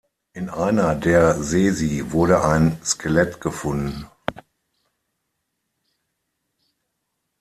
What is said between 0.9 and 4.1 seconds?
der Sesi wurde ein Skelett gefunden.